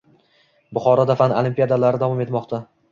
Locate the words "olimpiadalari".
1.43-2.05